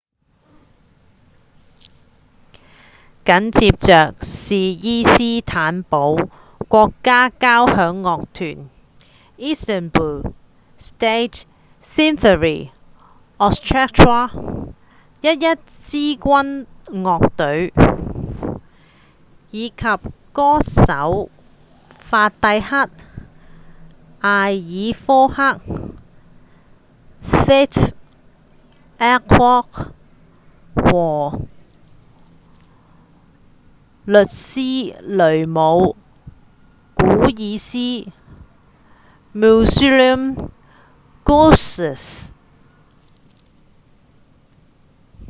[3.23, 6.17] 緊接著是伊斯坦堡
[6.67, 8.69] 國家交響樂團
[9.37, 10.33] istanbul
[10.79, 11.43] state
[11.83, 12.69] symphony
[13.37, 14.31] orchestra
[15.21, 17.73] —一支軍樂隊
[19.51, 19.85] 以及
[20.33, 21.29] 歌手
[21.99, 22.77] 法蒂赫·
[24.21, 25.61] 埃爾科克
[27.23, 27.91] fatih
[28.97, 29.65] erkoç
[30.75, 31.41] 和
[34.05, 34.59] 穆斯
[35.01, 35.95] 呂姆·
[36.95, 37.77] 古爾斯
[39.33, 40.49] müslüm
[41.23, 42.31] gürses